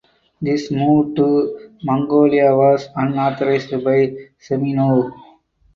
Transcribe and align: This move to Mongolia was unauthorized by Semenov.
This 0.41 0.71
move 0.71 1.13
to 1.17 1.69
Mongolia 1.83 2.55
was 2.55 2.87
unauthorized 2.95 3.69
by 3.83 4.11
Semenov. 4.43 5.11